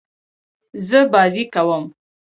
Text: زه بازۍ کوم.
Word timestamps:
زه 0.87 0.99
بازۍ 1.11 1.43
کوم. 1.53 1.83